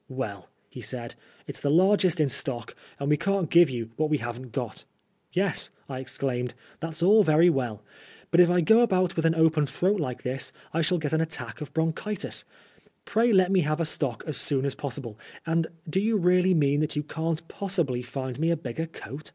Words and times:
"Well," 0.08 0.48
he 0.68 0.80
said," 0.80 1.14
it's 1.46 1.60
the 1.60 1.70
largest 1.70 2.18
in 2.18 2.28
stock, 2.28 2.74
and 2.98 3.08
we 3.08 3.16
can't 3.16 3.48
give 3.48 3.70
you 3.70 3.92
what 3.94 4.10
we 4.10 4.18
haven't 4.18 4.50
got."" 4.50 4.84
Yes," 5.32 5.70
I 5.88 6.00
exclaimed, 6.00 6.52
that's 6.80 7.00
all 7.00 7.22
very 7.22 7.48
well; 7.48 7.80
but 8.32 8.40
if 8.40 8.50
I 8.50 8.60
go 8.60 8.80
about 8.80 9.14
with 9.14 9.24
an 9.24 9.36
open 9.36 9.66
throat 9.68 10.00
like 10.00 10.24
this 10.24 10.50
I 10.72 10.82
shall 10.82 10.98
get 10.98 11.12
an 11.12 11.20
attack 11.20 11.60
of 11.60 11.72
bronchitis. 11.74 12.44
Ftbj 13.06 13.34
let 13.34 13.52
me 13.52 13.60
have 13.60 13.78
a 13.78 13.84
stock 13.84 14.24
as 14.26 14.36
soon 14.36 14.64
as 14.64 14.74
possible. 14.74 15.16
And 15.46 15.68
do 15.88 16.00
you 16.00 16.16
really 16.16 16.54
mean 16.54 16.80
that 16.80 16.96
you 16.96 17.04
can't 17.04 17.46
possibly 17.46 18.02
find 18.02 18.40
me 18.40 18.50
a 18.50 18.56
bigger 18.56 18.86
coat 18.86 19.30